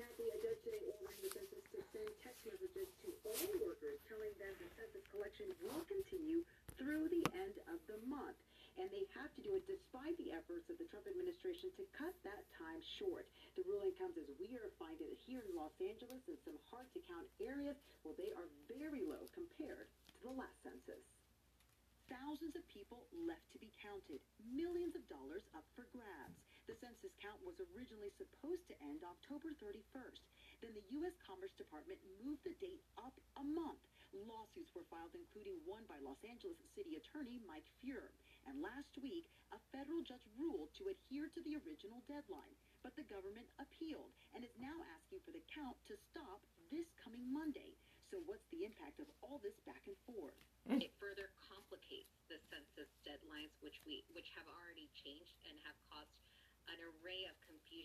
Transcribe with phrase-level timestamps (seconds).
[0.00, 0.32] Kathy,
[0.64, 5.04] today ordering the census to send text messages to all workers telling them the census
[5.12, 6.40] collection will continue
[6.80, 8.40] through the end of the month.
[8.80, 12.16] And they have to do it despite the efforts of the Trump administration to cut
[12.24, 13.28] that time short.
[13.60, 17.00] The ruling comes as we are finding here in Los Angeles and some hard to
[17.04, 21.04] count areas, well, they are very low compared to the last census.
[22.08, 26.40] Thousands of people left to be counted, millions of dollars up for grabs.
[26.64, 27.42] The census count
[28.18, 30.22] supposed to end October 31st.
[30.60, 31.16] Then the U.S.
[31.24, 33.80] Commerce Department moved the date up a month.
[34.26, 38.10] Lawsuits were filed, including one by Los Angeles City Attorney Mike Feuer.
[38.50, 42.54] And last week, a federal judge ruled to adhere to the original deadline.
[42.82, 46.42] But the government appealed and is now asking for the count to stop
[46.74, 47.76] this coming Monday.
[48.10, 50.34] So what's the impact of all this back and forth?
[50.66, 56.14] It further complicates the census deadlines, which we, which have already changed and have caused
[56.70, 57.34] an array of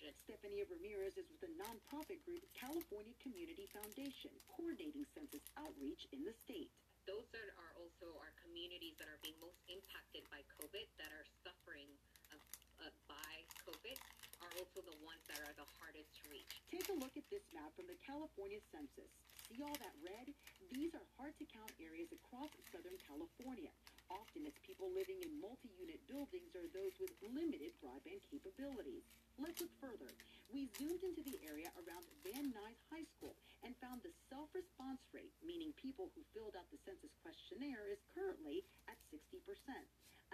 [0.00, 6.32] Stephanie Ramirez is with the nonprofit group California Community Foundation, coordinating census outreach in the
[6.32, 6.72] state.
[7.04, 11.26] Those that are also our communities that are being most impacted by COVID, that are
[11.44, 11.92] suffering
[12.32, 12.40] of,
[12.80, 14.00] uh, by COVID,
[14.40, 16.48] are also the ones that are the hardest to reach.
[16.72, 19.12] Take a look at this map from the California census.
[19.52, 20.32] See all that red?
[20.72, 23.74] These are hard to count areas across Southern California.
[24.08, 29.04] Often it's people living in multi-unit buildings or those with limited broadband capabilities.
[29.40, 30.12] Let's look further.
[30.52, 33.32] We zoomed into the area around Van Nuys High School
[33.64, 38.60] and found the self-response rate, meaning people who filled out the census questionnaire, is currently
[38.84, 39.40] at 60%.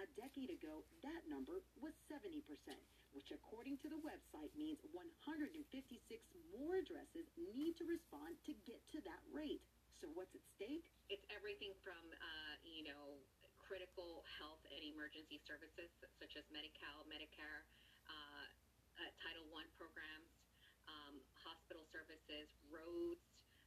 [0.03, 2.43] A decade ago, that number was 70%,
[3.15, 5.55] which according to the website means 156
[6.59, 9.63] more addresses need to respond to get to that rate.
[10.03, 10.91] So what's at stake?
[11.15, 13.23] It's everything from, uh, you know,
[13.63, 17.63] critical health and emergency services such as Medi-Cal, Medicare,
[18.97, 20.31] uh, Title I programs,
[20.89, 23.23] um, hospital services, roads,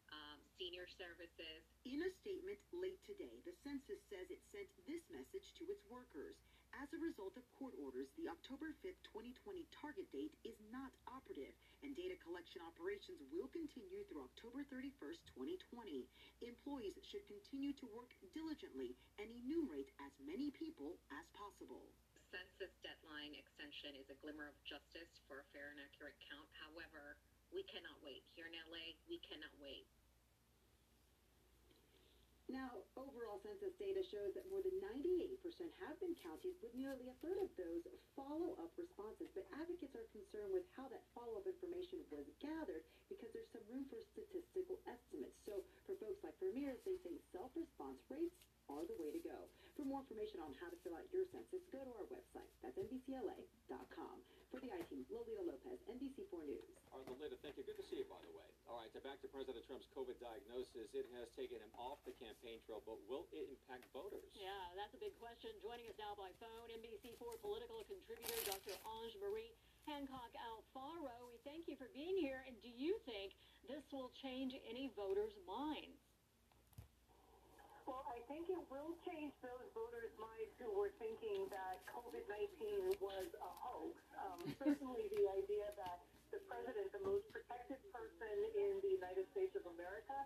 [0.10, 1.62] um, senior services.
[1.86, 6.34] In a statement late today, the census says it sent this message to its workers.
[6.78, 11.54] As a result of court orders, the October 5th, 2020 target date is not operative,
[11.82, 16.06] and data collection operations will continue through October 31st, 2020.
[16.46, 21.90] Employees should continue to work diligently and enumerate as many people as possible.
[22.30, 26.46] Census deadline extension is a glimmer of justice for a fair and accurate count.
[26.62, 27.18] However,
[27.50, 28.22] we cannot wait.
[28.38, 29.90] Here in LA, we cannot wait.
[32.50, 35.38] Now, overall census data shows that more than 98%
[35.86, 37.86] have been counted, with nearly a third of those
[38.18, 39.30] follow-up responses.
[39.38, 43.86] But advocates are concerned with how that follow-up information was gathered because there's some room
[43.90, 45.38] for statistical estimates.
[45.46, 49.46] So for folks like Ramirez, they say self-response rates are the way to go.
[49.78, 52.50] For more information on how to fill out your census, go to our website.
[53.20, 53.92] That's
[54.48, 56.72] For the I-Team, Lolita Lopez, NBC4 News.
[56.90, 57.68] All right, Lolita, thank you.
[57.68, 58.48] Good to see you, by the way.
[58.64, 60.88] All right, so back to President Trump's COVID diagnosis.
[60.96, 64.32] It has taken him off the campaign trail, but will it impact voters?
[64.40, 65.52] Yeah, that's a big question.
[65.60, 68.80] Joining us now by phone, NBC4 political contributor Dr.
[69.04, 69.52] Ange Marie
[69.84, 71.28] Hancock Alfaro.
[71.28, 72.48] We thank you for being here.
[72.48, 73.36] And do you think
[73.68, 76.00] this will change any voters' minds?
[77.90, 83.30] Well, I think it will change those voters' minds who were thinking that COVID-19 was
[83.38, 83.94] a hoax.
[84.18, 86.02] Um, certainly the idea that
[86.34, 90.18] the president, the most protected person in the United States of America,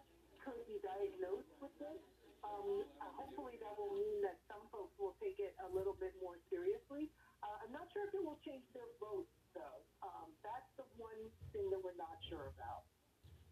[0.48, 2.00] could be diagnosed with this.
[2.48, 6.16] Um, uh, hopefully that will mean that some folks will take it a little bit
[6.24, 7.12] more seriously.
[7.44, 9.84] Uh, I'm not sure if it will change their votes, though.
[10.08, 11.20] Um, that's the one
[11.52, 12.88] thing that we're not sure about.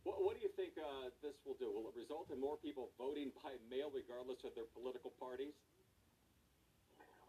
[0.07, 1.67] What, what do you think uh, this will do?
[1.67, 5.55] Will it result in more people voting by mail regardless of their political parties?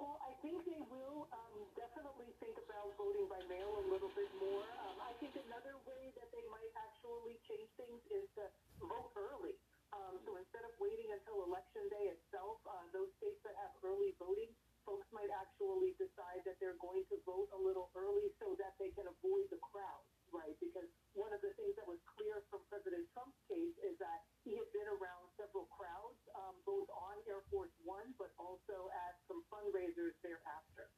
[0.02, 4.26] Well, I think they will um, definitely think about voting by mail a little bit
[4.42, 4.66] more.
[4.82, 8.50] Um, I think another way that they might actually change things is to
[8.82, 9.54] vote early.
[9.94, 14.10] Um, so instead of waiting until election day itself, uh, those states that have early
[14.18, 14.50] voting,
[14.82, 18.90] folks might actually decide that they're going to vote a little early so that they
[18.98, 20.02] can avoid the crowd,
[20.34, 20.58] right?
[20.58, 24.58] Because one of the things that was clear from President Trump's case is that he
[24.58, 29.46] had been around several crowds, um, both on Air Force One, but also at some
[29.52, 30.90] fundraisers thereafter.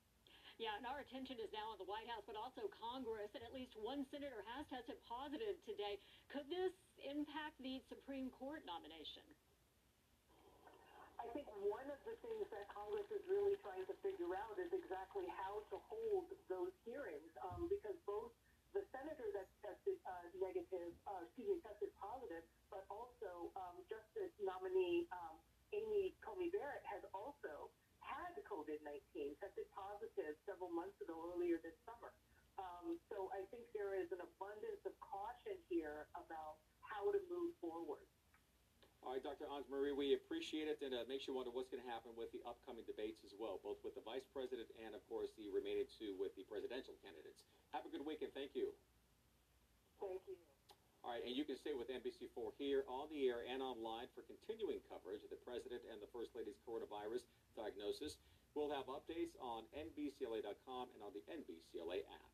[0.56, 3.54] Yeah, and our attention is now on the White House, but also Congress, and at
[3.54, 6.02] least one senator has tested positive today.
[6.26, 6.74] Could this
[7.06, 9.22] impact the Supreme Court nomination?
[11.22, 14.74] I think one of the things that Congress is really trying to figure out is
[14.74, 18.34] exactly how to hold those hearings, um, because both
[18.74, 22.42] the senator that tested uh, negative, uh, excuse me, tested positive,
[22.74, 25.38] but also um, Justice nominee um,
[25.70, 27.70] Amy Coney Barrett has also
[28.54, 32.14] COVID-19, tested positive several months ago, earlier this summer.
[32.54, 37.50] Um, so I think there is an abundance of caution here about how to move
[37.58, 38.06] forward.
[39.02, 39.50] All right, Dr.
[39.50, 42.32] Ange Marie, we appreciate it, and it makes you wonder what's going to happen with
[42.32, 45.84] the upcoming debates as well, both with the vice president and, of course, the remaining
[45.90, 47.44] two with the presidential candidates.
[47.76, 48.32] Have a good weekend.
[48.32, 48.72] Thank you.
[49.98, 50.38] Thank you.
[51.04, 54.24] All right, and you can stay with NBC4 here on the air and online for
[54.24, 58.16] continuing coverage of the president and the first lady's coronavirus diagnosis.
[58.54, 62.30] We'll have updates on NBCLA.com and on the NBCLA app.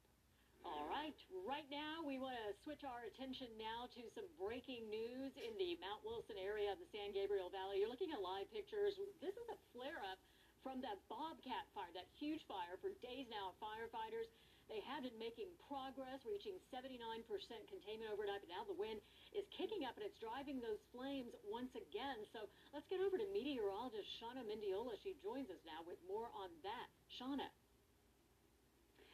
[0.61, 1.17] All right,
[1.49, 5.81] right now we want to switch our attention now to some breaking news in the
[5.81, 7.81] Mount Wilson area of the San Gabriel Valley.
[7.81, 8.93] You're looking at live pictures.
[9.25, 10.21] This is a flare up
[10.61, 12.77] from that Bobcat fire, that huge fire.
[12.85, 14.29] For days now, firefighters
[14.71, 16.95] they have been making progress, reaching 79%
[17.67, 19.03] containment overnight, but now the wind
[19.35, 22.23] is kicking up and it's driving those flames once again.
[22.31, 24.95] So let's get over to meteorologist Shauna Mendiola.
[25.03, 26.87] She joins us now with more on that.
[27.19, 27.51] Shauna.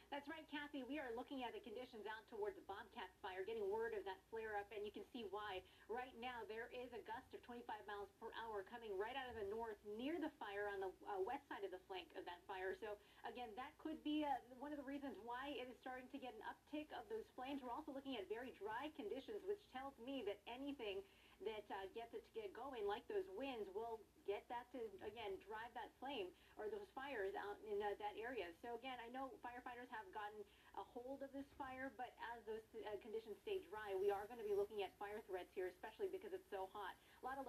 [0.07, 0.87] That's right, Kathy.
[0.87, 4.15] We are looking at the conditions out toward the Bobcat fire, getting word of that
[4.31, 5.59] flare up, and you can see why.
[5.91, 9.35] Right now, there is a gust of 25 miles per hour coming right out of
[9.35, 12.39] the north near the fire on the uh, west side of the flank of that
[12.47, 12.79] fire.
[12.79, 12.95] So,
[13.27, 14.31] again, that could be uh,
[14.63, 17.59] one of the reasons why it is starting to get an uptick of those flames.
[17.59, 21.03] We're also looking at very dry conditions, which tells me that anything
[21.45, 25.37] that uh, gets it to get going, like those winds, will get that to, again,
[25.45, 28.49] drive that flame or those fires out in uh, that area.
[28.65, 30.41] So, again, I know firefighters have gotten
[30.77, 34.41] a hold of this fire, but as those uh, conditions stay dry, we are going
[34.41, 36.97] to be looking at fire threats here, especially because it's so hot.
[37.21, 37.45] A lot of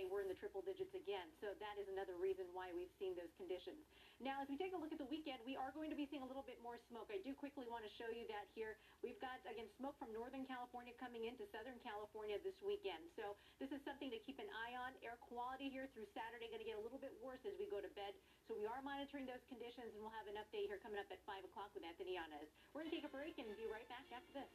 [0.00, 3.12] today were in the triple digits again, so that is another reason why we've seen
[3.20, 3.76] those conditions.
[4.16, 6.24] Now, as we take a look at the weekend, we are going to be seeing
[6.24, 7.12] a little bit more smoke.
[7.12, 8.80] I do quickly want to show you that here.
[9.04, 13.12] We've got, again, smoke from Northern California coming into Southern California this weekend.
[13.16, 14.96] So this is something to keep an eye on.
[15.04, 17.84] Air quality here through Saturday going to get a little bit worse as we go
[17.84, 18.16] to bed.
[18.48, 21.20] So we are monitoring those conditions, and we'll have an update here coming up at
[21.28, 22.48] 5 o'clock with Anthony Yanez.
[22.72, 24.52] We're going to take a break and be right back after this.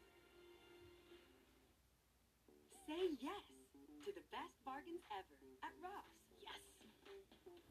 [2.85, 3.64] Say yes
[4.05, 5.33] to the best bargains ever
[5.65, 6.05] at Ross.
[6.37, 6.61] Yes.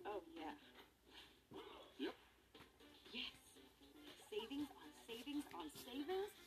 [0.02, 0.50] Oh, yeah.
[2.02, 2.14] Yep.
[3.14, 3.30] Yes.
[4.34, 6.34] Savings on savings on savings